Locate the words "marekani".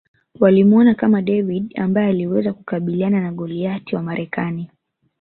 4.01-4.69